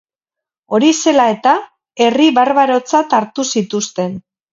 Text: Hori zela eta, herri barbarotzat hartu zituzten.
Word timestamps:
Hori 0.77 0.87
zela 1.09 1.27
eta, 1.33 1.53
herri 2.05 2.29
barbarotzat 2.37 3.15
hartu 3.19 3.47
zituzten. 3.57 4.17